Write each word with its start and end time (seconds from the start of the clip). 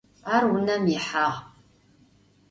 Ar 0.33 0.43
vunem 0.51 0.83
yihağ. 0.91 1.29